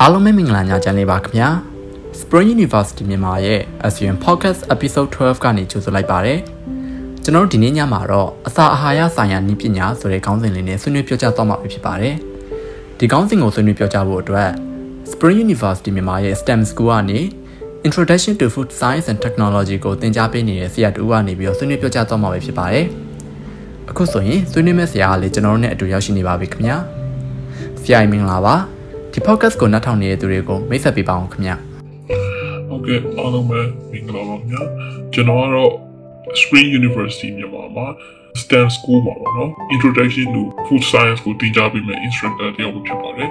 [0.00, 1.48] အားလုံးပဲမင်္ဂလာညချမ်းလေးပါခင်ဗျာ
[2.20, 6.34] Spring University မြန်မာရဲ့ ASEAN Podcast Episode 12ကနေကြိုဆိုလိုက်ပါရစေ
[7.22, 12.14] ကျွန်တော်တို့ဒီနေ့ညမှာတော့အစာအာဟာရဆိုင်ရာနည်းပညာဆိုတဲ့ခေါင်းစဉ်လေးနဲ့ဆွေးနွေးပြောကြားသွားမှာဖြစ်ပါတယ်
[12.98, 14.50] ဒီခေါင်းစဉ်ကိုဆွေးနွေးပြောကြားဖို့အတွက်
[15.12, 17.20] Spring University မြန်မာရဲ့ STEM School ကနေ
[17.86, 22.86] Introduction to Food Science and Technology ကိုသင်ကြားပေးနေတဲ့ဆရာတူကနေပြီးတော့ဆွေးနွေးပြောကြားသွားမှာဖြစ်ပါတယ်
[23.90, 26.76] အခုဆိုရင်ဆွေးနွေးမယ့်ဆရာကလည်းကျွန်တော်တို့နဲ့အတူရောက်ရှိနေပါပြီခင်ဗျာ
[27.82, 28.56] ဆရာမင်္ဂလာပါ
[29.14, 31.50] ဒီ podcast ကိုနားထောင်နေတဲ့သူတွေကိုမိတ်ဆက်ပေးပါအောင်ခင်ဗျ
[32.68, 34.62] ဟုတ်ကဲ့အားလုံးပဲမင်္ဂလာပါခင်ဗျာ
[35.12, 35.72] ကျွန်တော်ကတော့
[36.40, 37.86] Spring University မြန်မာမှာ
[38.40, 43.30] STEM School မှာပါနော် Introduction to Food Science ကိုသင်ကြားပေးမယ့် instructor တယောက်ဖြစ်ပါတယ်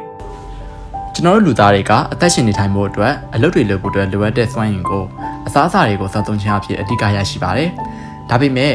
[1.14, 5.04] ကျွန်တော်တို့လူသားတွေကအသက်ရှင်နေထိုင်ဖို့အတွက်အလုပ်တွေလုပ်ဖို့အတွက်လိုအပ်တဲ့စွမ်းရည်ကို
[5.48, 7.70] အစားအစာတွေကိုစောင့်သုံးခြင်းအဖြစ်အဓိကရရှိပါတယ်။
[8.30, 8.74] ဒါပေမဲ့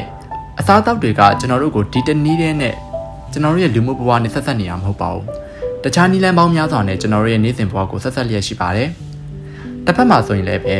[0.60, 2.74] အစားအသောက်တွေကကျွန်တော်တို့ကိုဒီတနည်းနဲ့
[3.32, 5.24] ကျွန်တော်တို့ရဲ့လူမှုဘဝနဲ့ဆက်ဆက်နေရမှာမဟုတ်ပါဘူး။
[5.84, 8.88] တခြားနည်းလမ်းပေါင်းများစွာနဲ့ကျွန်တော်တို့ရဲ့နေ့စဉ်ဘဝကိုဆက်ဆက်လျက်ရှိပါတယ်။
[9.86, 10.76] တစ်ဖက်မှာဆိုရင်လည်းပဲ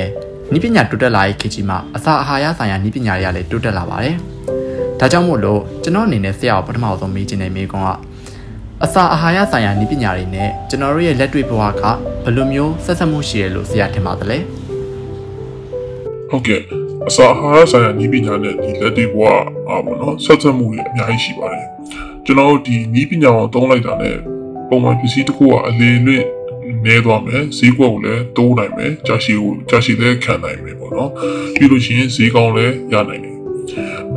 [0.57, 4.17] ဤပညာတိုးတက်လာရေးခေတ်ကြီးမှာအစာအာဟာရဆိုင်ရာဤပညာတွေကလည်းတိုးတက်လာပါတယ်။
[5.01, 7.91] ဒါကြောင့်မို့လို့ကျွန်တော်အနေနဲ့ဆရာကိုပထမဆုံးမေးချင်တဲ့မေးခွန်းက
[8.85, 11.83] အစာအာဟာရဆိုင်ရာဤပညာတွေနဲ့ကျွန်တော်တို့ရဲ့လက်တွေ့ဘဝက
[12.25, 14.39] ဘယ်လိုမျိုးဆက်ဆက်မှုရှိရလို့ဆရာထင်ပါသလဲ။
[16.31, 16.63] ဟုတ်ကဲ့
[17.09, 19.23] အစာအာဟာရဆိုင်ရာနည်းပညာနဲ့ဒီလက်တွေ့ဘဝ
[19.69, 21.67] အာပေါ့နော်ဆက်ဆက်မှုတွေအများကြီးရှိပါတယ်
[22.25, 24.17] ကျွန်တော်တို့ဒီနည်းပညာကိုသုံးလိုက်တာနဲ့
[24.69, 26.27] ပုံမှန်ပစ္စည်းတစ်ခုကအလေလွင့်
[26.87, 31.11] နေသွားမယ်ဈေးကွက်ကိုလည်းတိုးနိုင်မယ်ကြာရှည်ကိုကြာရှည်လည်းခံနိုင်မယ်ပေါ့နော်
[31.55, 33.37] ပြီးလို့ရှိရင်ဈေးကောင်းလည်းရနိုင်တယ်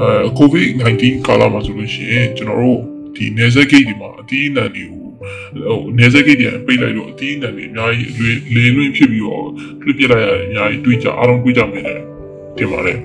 [0.02, 2.80] အဲ COVID-19 ကာလမှာဆိုလို့ရှိရင်ကျွန်တော်တို့
[3.16, 5.08] ဒီနေဆက်ဂိတ်ဒီမှာအတီးအနှံတွေကို
[5.68, 9.48] ဟိုနေဆက်ဂိတ်တွေပိတ်လိုက်တော့အတီးအနှံတွေအများကြီးလေလွင့်ဖြစ်ပြီးတော့
[9.82, 11.84] ပြစ်ပြလိုက်ရအများကြီးတွေးကြအားလုံးတွေးကြမယ်
[12.58, 12.98] တင်ပါတယ်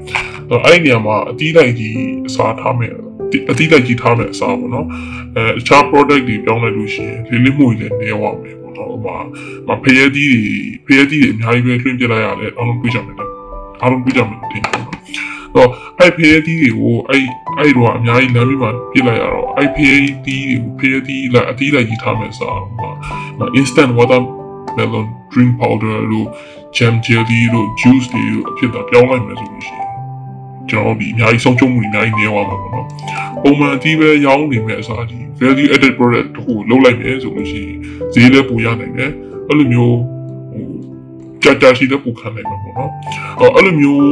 [0.51, 2.95] အဲ့ဒီနေရာမှာအတီးလိုက်ကြီးအစားထားမယ်
[3.51, 4.87] အတိလိုက်ကြီးထားမယ်အစားပေါ့နော်
[5.37, 9.17] အဲတခြား product တွေပြောင်းလိုက်လို့ရှိရင်လေလိမှုတွေလည်းနေဝမယ်ပေါ့နော်ဟိုမှာ
[9.69, 10.43] မဖျက်သီးတွေ
[10.87, 13.17] ဖျက်သီးတွေအများကြီးပဲလွှင့်ပြလိုက်ရတယ်အားလုံးပြကြမယ်
[13.83, 14.83] အားလုံးပြကြမယ်တင်တယ်
[15.55, 17.25] တော့အဲ့ဖျက်သီးတွေကိုအဲ့
[17.58, 24.20] အဲ့တော့အများကြီးလမ်းပြီးမှပြလိုက်ရတော့အဲ့ဖျက်သီးတွေကိုဖျက်သီးလိုက်အတိလိုက်ကြီးထားမယ်အစားဟိုမှာ instant water
[24.77, 26.29] melon drink powder လို့
[26.77, 29.83] jam jelly လို့ juice တွေလို့အဖြစ်သာပြောင်းလိုက်မယ်ဆိုလို့ရှိရင်
[30.70, 32.86] ကျွန်တော်ဒီအများကြီးဆုံးချုံမှုတွေအများကြီးနေသွားမှာပေါ့နော်
[33.42, 37.77] ပုံမှန်အကြီးပဲရောင်းနေမဲ့အစားဒီ value added product တခုလုပ်လိုက်မယ်ဆိုလို့ရှိရင်
[38.13, 39.11] ဈေးလည်းပိုရနိုင်တယ်
[39.48, 39.97] အဲ့လိုမျိုး
[40.52, 40.67] ဟို
[41.42, 42.91] ကြာကြာရှိတဲ့ပူခံနိုင်မှာပေါ့နော်
[43.57, 44.05] အဲ့လိုမျိုး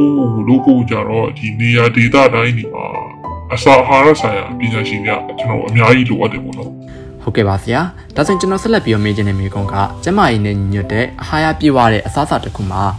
[0.47, 2.85] လို့ကိုကြတော့ဒီနေရာဒေသတိုင်းဒီမှာ
[3.53, 6.69] အစာအာဟာရဆိုင်ရာပညာရှင်တွေကကျွန်တော်အများကြီးလိုအပ်တယ်ပေါ့နော်
[7.23, 7.81] ဟုတ်ကဲ့ပါဆရာ
[8.15, 12.89] ဒါဆိုရင်ကျွန်တော်ဆက်လက်ပြီးမေးချင်တဲ့မေးခွန်းကကျမကြီးနဲ့ညီညွတ်တဲ့အဟာရပြည့်ဝတဲ့အစားအစာတစ်ခုမှာအာ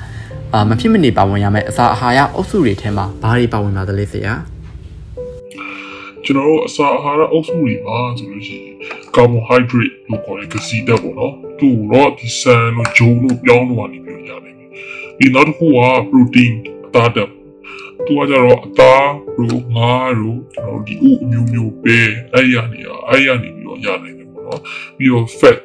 [0.69, 4.35] မဖြစ်မနေပါဝင်ရမယ့်အစာအာဟာရအုပ်စုတွေထဲမှာဘာတွေပါဝင်ပါသလဲဆရာ
[6.25, 8.75] ကျွန်တော်တို့အစာအာဟာရအုပ်စုတွေပါဆိုလို့ရှိရင်
[9.15, 14.71] carbohydrate လို့ခေါ်တဲ့ကစီဓာတ်ပေါ့နော်သူ့တော့ဒီဆန်လို့ဂျုံလို့ပြောင်းလို့ကနေပြီးရနိုင်တယ်
[15.19, 16.53] ပြီးနောက်တစ်ခုက protein
[16.87, 17.31] အသားဓာတ်
[18.07, 21.99] သူကကြတော့အသားတို့ငါးတို့ကျွန်တော်ဒီဥအမျိုးမျိုးပဲ
[22.33, 24.61] အဲ့ရနေအဲ့ရနေပြီးတော့ရနိုင်တယ်ပေါ့နော်
[24.97, 25.57] ပြီးတော့ fat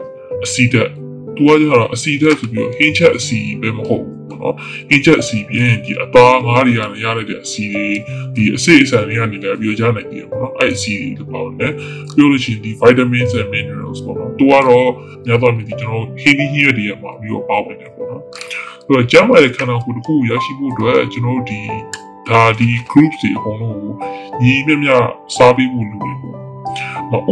[0.44, 0.92] အဆီဓာတ်
[1.36, 4.56] သူကကြတော့အဆီဓာတ်ဆိုပြီးတော့ဟင်းချက်အဆီပဲမဟုတ် နော်
[4.90, 7.88] အင်ဂျက်အစီပြင်ဒီအသားငါးတွေကနေရလိုက်တဲ့အစီတွေ
[8.36, 14.90] ဒီအစိအစံတွေကနေလည်းပြီးရနိုင်တယ်ပေါ့နော်အဲ့အစီတွေပေါ့လေပြောလို့ရှိရင်ဒီ vitamins and minerals ပေါ့နော်သူကတော့
[15.28, 18.24] ညတော့မြည်ဒီကျွန်တော် heavy here တွေမှာပြီးတော့ပါဝင်တယ်ပေါ့နော်
[18.86, 21.60] ဆိုတော့ကျမ်းမာတဲ့ခန္ဓာကိုယ်တစ်ခုရရှိဖို့အတွက်ကျွန်တော်ဒီ
[22.30, 23.94] ဒါဒီ groups တွေအကုန်လုံးကို
[24.42, 24.94] ညီမျှမျှ
[25.36, 26.49] စားပြီးဖို့လိုတယ်ပေါ့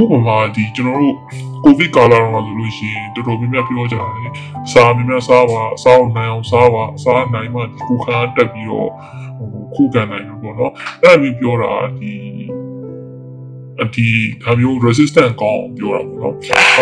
[0.02, 1.16] ဥပမာဒီကျွန်တော်တို့
[1.64, 4.32] ကိုဗစ်ကာလတော့ဆိုလို့ရှိရင်တော်တော်များများပြောကြတယ်
[4.72, 8.90] စားများများစားပါစားအောင်နိုင်အောင်စားပါစားနိုင်မှဒီကိုခါတက်ပြီးတော့
[9.38, 10.72] ဟိုခုခံနိုင်လို့ပေါ့နော်
[11.02, 12.14] အဲ့ဒါမျိုးပြောတာဒီ
[13.82, 14.08] အဒီ
[14.44, 16.36] ဒါမျိုး resistant ကောင်းပြောတာပေါ့နော်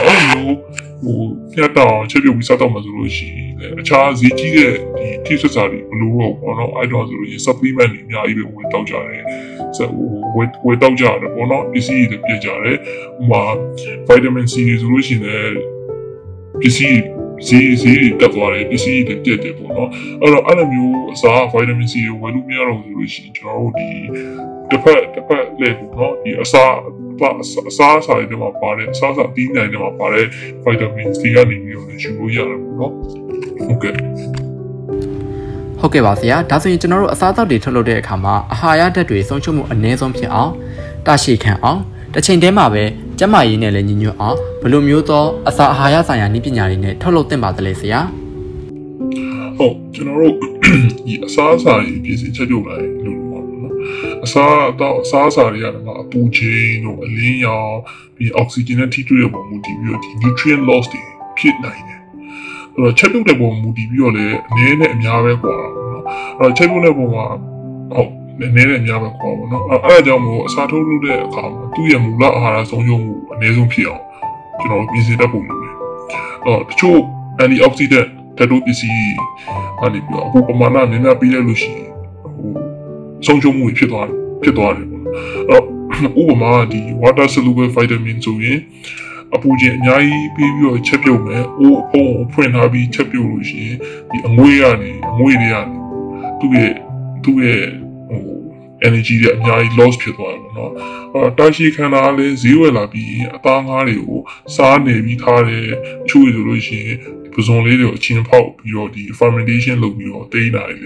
[0.05, 0.55] အဲ့လိုမျိုး
[1.03, 1.19] ဟို
[1.53, 9.23] ပြတ်တော့ချက်ပြုတ်ပြီးစားတော့မှဆိုလို့ရှိရင်အခြားဈေးကြီးတဲ့ဒီထိဆွစာတွေမလိုတော့ပေါ့နော်အဲ့တော့ဆိုလို့ရှိရင် supplement တွေအများကြီးပဲဝင်တောက်ကြတယ်
[9.77, 9.87] ဆို
[10.35, 12.77] ဝယ်ဝယ်တောက်ကြတယ်ပေါ့နော်ပစ္စည်းတွေပြကြတယ်
[13.15, 13.43] ဟိုမှာ
[14.07, 15.51] vitamin C တွေဆိုလို့ရှိရင်
[16.61, 17.01] ပစ္စည်း
[17.47, 19.89] ဈေးဈေးတက်သွားတယ်ပစ္စည်းတွေတက်တယ်ပေါ့နော်
[20.21, 23.87] အဲ့တော့အဲ့လိုမျိုးအစား vitamin C တွေဝယ်လို့မရတော့ဘူးဆိုလို့ရှိရင်ကျွန်တော်တို့ဒီ
[24.69, 26.71] တစ်ဖက်တစ်ဖက်လေးပေါ့နော်ဒီအစား
[27.69, 30.25] အစားအစာတွေမှာပါတယ်အစားအစာတီးနိုင်တွေမှာပါတယ်
[30.65, 32.91] vitamins တွေကနေပြီးတော့ယူလို့ရတယ်ပေါ့နော်
[33.65, 33.93] ဟုတ်ကဲ့
[35.79, 40.51] ဟုတ်ကဲ့ပါဆရာဒါဆိုရင်ကျွန်တော်တို့အစားအသောက်တွေထုတ်လုပ်တဲ့အခါမှာအာဟာရဓာတ်တွေဆုံးရှုံးမှုအနည်းဆုံးဖြစ်အောင်
[41.07, 41.81] တရှိခံအောင်
[42.13, 42.83] တစ်ချိန်တည်းမှာပဲ
[43.19, 47.99] ကျန်းမာရေးနဲ့လည်းညီညွတ်အောင်ဘယ်လိုမျိုးသောအစာအာဟာရဆိုင်ရာနည်းပညာတွေနဲ့ထုတ်လုပ်သင့်ပါသလဲဆရာ
[49.57, 50.33] ဟုတ်ကျွန်တော်တို့
[51.05, 53.19] ဒီအစားအစာတွေပြင်ဆင်ချက်ပြုတ်လိုက်လို့
[54.25, 57.73] အစားတော့အစားအစာတွေရတယ်မှာအပူချိန်တို့အလင်းရောင်
[58.15, 61.01] ပြီးအောက်ဆီဂျင်နဲ့ထိတွေ့ရပုံမူတည်ပြီးတော့ဒီ nutrient loss တွေ
[61.37, 62.01] ဖြစ်နိုင်တယ်
[62.73, 66.03] အဲ့တော့ချက်ပြုတ်တဲ့ပုံမူတည်ပြီးတော့လည်းအနည်းနဲ့အများပဲကွာတာပေါ့နော်
[66.39, 67.25] အဲ့တော့ချက်ပြုတ်တဲ့ပုံမှာ
[67.95, 74.03] ဟုတ် နည်းနည်းနဲ့အများပဲကွာပေါ့နော်အဲ့အဲ့ဒါကြောင့်မို့အစာထုတ်လုပ်တဲ့အခါမှာသူ့ရဲ့မူလအာဟာရဆုံးရှုံးမှုအနည်းဆုံးဖြစ်အောင်
[74.59, 75.73] ကျွန်တော်ပြင်ဆင်တတ်ဖို့လိုတယ်
[76.43, 76.99] အဲ့တော့တချို့
[77.43, 78.95] antioxidant ဓာတ်တို့ပစ္စည်း
[79.81, 81.89] အနေပြီးတော့အခုပမာဏများများပြီးလိုက်လို့ရှိရင်
[82.37, 82.53] ဟို
[83.25, 84.07] ဆုံးရှုံးမှုဖြစ်သွား
[84.43, 85.13] ဖြစ်သွားတယ်ပေါ့နော်
[85.49, 85.63] အဲ့တော့
[86.21, 88.59] ဥပမာဒီ water soluble vitamin ဆိုရင်
[89.35, 93.77] အပူချင်းအများကြီးပြီးပြီးတော့ချက်ပြုတ်မယ်။အိုးအဖုံးကိုဖွင့်ထားပြီးချက်ပြုတ်လို့ရှိရင်
[94.09, 95.77] ဒီအငွေ့ကနေအငွေ့တွေကနေ
[96.39, 96.73] သူ့ရဲ့
[97.23, 97.84] သူ့ရဲ့ဟို
[98.87, 100.71] energy တွေအများကြီး loss ဖြစ်သွားတယ်ပေါ့နော်။
[101.15, 104.19] အဲတာရှိခန္ဓာလည်းဈေးဝယ်လာပြီးအသားငါးတွေကို
[104.55, 105.67] စားနေပြီးထားတယ်။
[106.09, 106.97] ချို့ဆိုလို့ရှိရင်
[107.33, 110.77] ပဇွန်လေးတွေကိုအချင်းဖောက်ပြီးတော့ဒီ fermentation လုပ်ပြီးတော့တိန်းတာလေ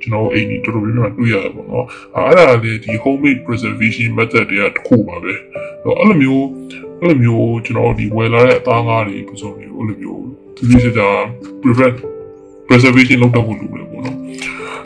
[0.00, 1.86] ကျွန်တော်အိမ်ကြီးတော်တော်များများတွေ့ရတယ်ပေါ့နော်။
[2.16, 5.34] အဲအဲ့ဒါလေဒီ homemade preservation method တွေကတစ်ခုပါပဲ။
[5.84, 6.46] အဲ့လိုမျိုး
[7.00, 10.22] အဲ့လိုမျိုးကျွန်တော်ဒီဝယ်လာတဲ့အသားငါးတွေပဇွန်တွေကိုအဲ့လိုမျိုး
[10.56, 11.08] သူတို့စတာ
[11.62, 11.96] prevent
[12.68, 14.15] preservation လုပ်တော့ဖို့လိုတယ်ပေါ့နော်။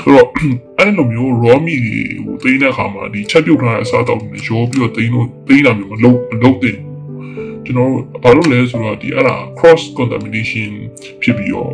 [0.00, 0.28] ဆိုတော့
[0.78, 6.90] အဲ့လိုမျိုး raw meat တွေကိုသိမ်းတဲ့အခါမှာဒီချက်ပြုတ်ထားတဲ့အစားအသောက်တွေနဲ့ရောပြီးတော့သိမ်းလို့သိမ်းတာမျိုးမလုပ်မလုပ်သင့်ဘူး
[7.64, 7.92] ကျွန်တော်
[8.22, 10.70] ဘာလို့လဲဆိုတော့ဒီအဲ့ဒါ cross contamination
[11.22, 11.72] ဖြစ်ပြီးတော့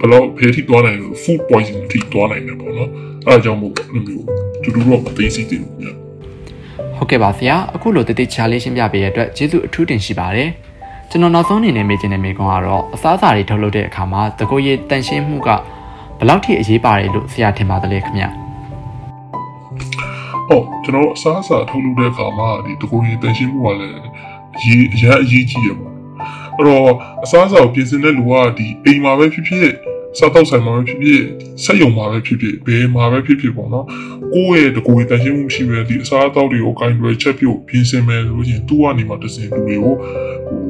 [0.00, 2.90] ဘယ်တော့ဖယ်ထိသွားနိုင်လို့ food poisoning ထိသွားနိုင်တယ်ပေါ့နော်
[3.26, 4.26] အဲ့ဒါကြောင့်မို့အဲ့လိုမျိုး
[4.62, 5.84] တူတူတော့မသိစီတင်ဘူးည
[6.96, 10.50] ဟုတ်ကဲ့ပါဆရာအခုလိုတတိချာလေးရှင်းပြပေးရတဲ့အတွက်ကျေးဇူးအထူးတင်ရှိပါတယ်
[11.10, 15.48] ကျွန်တော်နောက်ဆုံးအနေနဲ့မေးချင်တဲ့မေးခွန်းကတော့အစားအစာတွေထုတ်လုပ်တဲ့အခါမှာတကိုယ်ရည်တန်ရှင်းမှုက
[16.22, 18.24] ဘယ်လောက်ထိအရေးပါတယ်လို့ဆရာထင်ပါသလဲခင်ဗျ
[20.48, 23.98] ဟုတ်ကျွန်တော်အစားအစာထုတ်လုပ်တဲ့အခါမှာဒီတကူကြီးတန်ရှင်းမှုကလည်း
[24.56, 25.88] အရေးအရင်အရေးကြီးရပါ
[26.56, 26.90] အဲ့တော့
[27.24, 29.68] အစားအစာကိုပြင်ဆင်တဲ့လူကဒီအိမ်မှာပဲဖြစ်ဖြစ်
[30.18, 31.22] စားတော့ဆိုင်မှာပဲဖြစ်ဖြစ်
[31.64, 33.86] စက်ရုံမှာပဲဖြစ်ဖြစ်ဘယ်မှာပဲဖြစ်ဖြစ်ပေါ့နော်
[34.34, 39.94] ကိုယ့်ရဲ့တကူကြီးတန်ရှင်းမှုရှိပဲဒီအစားအသောက်တွေကိုဂိုင်းတွေချက်ပြုတ်ပြင်ဆင်မယ်လို့ရှိရင်သူ့ကနေမှတစင်လူတွေကို
[40.48, 40.61] ဟို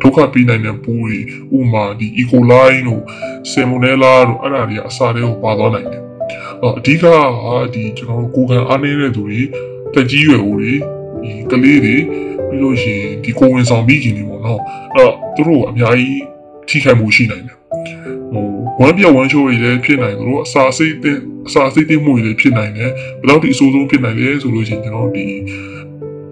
[0.00, 1.18] ဒုက္ခပေးနိုင်တဲ့ပိုးတွေ
[1.56, 2.22] ဥမာဒီ E.
[2.30, 3.02] coli တို့
[3.50, 6.02] Salmonella တို့အဲ့ဒါတွေကအစာတွေကိုပါသွားနိုင်တယ်
[6.62, 7.06] အဓိကက
[7.74, 9.40] ဒီကျွန်တော်တို့ကိုယ်ခံအားနေတဲ့သူတွေ
[9.94, 10.72] တက်ကြီးရွယ်ဦးတွေ
[11.22, 11.96] ဒီကလေးတွေ
[12.48, 14.60] ပြီးလို့ရှိရင်ဒီကိုယ်ဝင်ဆောင်ပြီးခင်တွေပေါ့နော်
[14.94, 16.22] အဲ့တော့သူတို့အများကြီး
[16.68, 17.56] ထိခိုက်မှုရှိနိုင်တယ်
[18.32, 18.46] ဟို
[18.80, 21.16] ဝမ်းပြောင်းဝမ်းချိုးတွေလည်းဖြစ်နိုင်တယ်လို့အစာစိတ်တဲ့
[21.48, 22.90] အစာစိတ်တဲ့မှုတွေလည်းဖြစ်နိုင်တယ်
[23.20, 25.26] ဘယ်လောက်ဒီအဆိုးဆုံးဖြစ်နိုင်လဲဆိုလို့ရှိရင်ကျွန်တော်ဒီ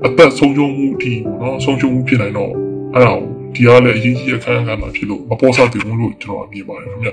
[0.06, 2.52] အသက်ဆုံးရှုံးမှုအထိပေါ့နော်ဆုံးရှုံးမှုဖြစ်နိုင်တော့
[2.94, 7.10] အဲ့ဒါကို ဒီကလည်းအရေးကြီးအခန်းကဏ္ဍဖြစ်လို့မပေါ်စားတင်ဘူးလို့ကျွန်တော်အမြင်ပါတယ်ခင်ဗျ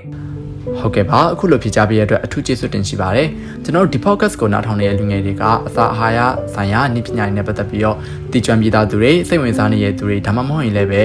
[0.79, 3.27] ဟုတ်ကဲ့ပါအခုလိုဖြေကြားပေးရတဲ့အတွက်အထူးကျေးဇူးတင်ရှိပါတယ်
[3.63, 6.19] ကျွန်တော်တို့ဒီ podcast ကိုနားထောင်နေတဲ့လူငယ်တွေကအစာအာဟာရ
[6.53, 7.97] ဆိုင်ရာနည်းပညာတွေနဲ့ပတ်သက်ပြီးတော့
[8.31, 11.03] တည်ကျွမ်းပြီးသားသူတွေစိတ်ဝင်စားနေတဲ့သူတွေဒါမှမဟုတ်ရင်လည်းပဲ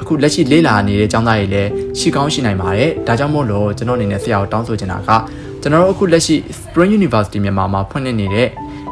[0.00, 5.10] အခုလက်ရှိလေ့လာနေတဲ့ကျောင်းသားတွေလည်းရှိကောင်းရှိနိုင်ပါတယ်ဒါကြောင့်မို့လို့ကျွန်တော်အနေနဲ့ဆရာကိုတောင်းဆိုချင်တာက
[5.62, 8.48] ကျွန်တော်တို့အခုလက်ရှိ Spring University မြန်မာမှာဖွင့်လှစ်နေတဲ့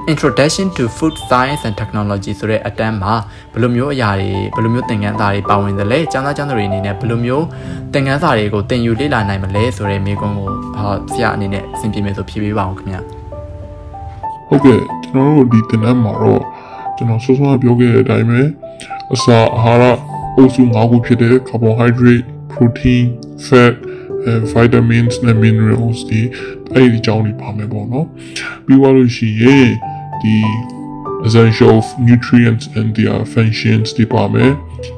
[0.08, 3.14] Introduction to Food Science and Technology ဆိုတဲ့အတန်းမှာ
[3.52, 7.44] ဘယ်လိုမျိုးအရာတွေဘယ်လိုမျိုးသင်ခန်းစာတွေပါဝင်သလဲကျောင်းသားကျောင်းသူတွေအနေနဲ့ဘယ်လိုမျိုး
[7.92, 13.00] သင်ခန်းစာတွေကိုသင်ယူလေ့လာနိုင်မလဲဆိုတဲ့မေးခွန်းကိုဟောဆရာအနေနဲ့အဆင်ပြေမယ်ဆိုဖြေပေးပါအောင်ခင်ဗျာ
[14.48, 16.42] ဟုတ်ကဲ့ကျွန်တော်တို့ဒီတင်တန်းမှာတော့
[16.96, 18.40] ကျွန်တော်စောစောပြောခဲ့တဲ့အတိုင်းပဲ
[19.14, 19.94] အစာအာဟာရ
[20.36, 23.04] အုပ်စု၅ခုဖြစ်တဲ့ carbohydrate protein
[23.46, 23.91] fat and
[24.54, 26.20] vitamins နဲ့ minerals ဒီ
[26.74, 28.06] အဲ့ဒီအကြောင်းတွေပါမယ်ပေါ့နော်
[28.66, 29.68] ပြီးသွားလို့ရှိရင်
[30.22, 30.36] ဒီ
[31.26, 31.76] essential
[32.08, 34.52] nutrients and their functions ဒီပါမယ်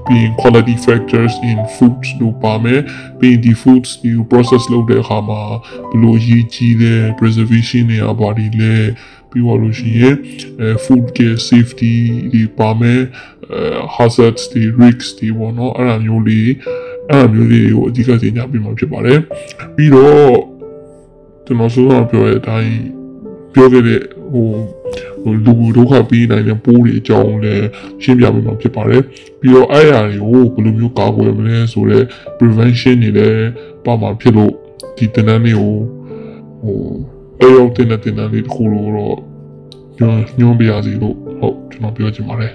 [0.06, 2.80] ပြီးရင် quality factors in foods တို့ပါမယ်
[3.18, 5.42] ပြီးရင်ဒီ foods ဒီ process လုပ်တဲ့အခါမှာ
[5.90, 8.74] ဘယ်လိုအရေးကြီးလဲ preservation တွေအပါဒီလဲ
[9.30, 10.14] ပြီးတော့လို့ရှိရင်
[10.60, 11.94] အဲ food care safety
[12.32, 13.00] ဒီပါမယ်
[13.52, 13.62] အဲ
[13.96, 16.48] hazards ဒီ risks ဒီပေါ့နော်အဲ့ဒါမျိုးလေး
[17.10, 19.18] အဲ့ဒါမျိုးလေးကိုအဓိကသင်ကြားပေးမှာဖြစ်ပါတယ်
[19.76, 20.32] ပြီးတော့
[21.46, 22.74] ကျွန်တော်ဆိုတော့ပြောရတဲ့အတိုင်း
[23.54, 24.00] ပြောခဲ့တဲ့
[24.32, 24.46] ဟို
[25.22, 27.66] ဟိုလူဒုက္ခပေးနိုင်တဲ့ပိုးတွေအကြောင်းလည်း
[28.02, 29.02] ရှင်းပြပေးမှာဖြစ်ပါတယ်
[29.40, 32.04] ပြီးတော့အဲ့အရာတွေကိုဘယ်လိုမျိုးကာကွယ်မလဲဆိုတော့
[32.38, 33.48] prevention တွေလည်း
[33.84, 34.52] ပါမှာဖြစ်လို့
[34.96, 35.74] ဒီတနန်းလေးကို
[36.62, 36.78] ဟို
[37.40, 39.16] အရောက်တဲ့တဲ့တန်းလေးတစ်ခုလို့တော့
[39.98, 42.52] ညွှန်ညွှန်ပြရစီလို့ဟုတ်ကျွန်တော်ပြောချင်ပါတယ်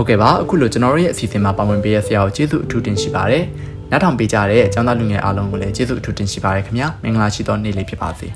[0.00, 3.44] ဟုတ်ကဲ့ပါအခုလိုကျွန်တော်တို့ရဲ့အစီအစဉ်မှာပါဝင်ပေးရဆရာကိုကျေးဇူးအထူးတင်ရှိပါတယ်
[3.90, 8.28] နောက်ထောင်ပေးကြတဲ့ကျောင်းသားလူငယ်အားလုံးကိုလည်းကျေးဇူးအထူးတင်ရှိပါတယ်ခင်ဗျာမင်္ဂလာရှိသောနေ့လေးဖြစ်ပါစေ